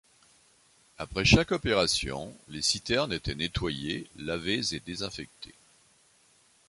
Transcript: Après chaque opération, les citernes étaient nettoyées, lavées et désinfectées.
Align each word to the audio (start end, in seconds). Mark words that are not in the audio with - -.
Après 0.97 1.25
chaque 1.25 1.51
opération, 1.51 2.35
les 2.49 2.63
citernes 2.63 3.13
étaient 3.13 3.35
nettoyées, 3.35 4.07
lavées 4.15 4.73
et 4.73 4.79
désinfectées. 4.79 5.53